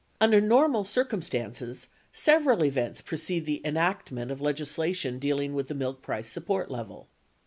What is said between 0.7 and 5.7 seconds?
circumstances, several events precede the enactment of legisla tion dealing with